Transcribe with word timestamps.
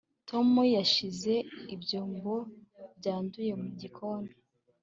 tom 0.29 0.49
yashyize 0.77 1.33
ibyombo 1.75 2.33
byanduye 2.97 3.51
mu 3.61 3.69
gikoni 3.79 4.31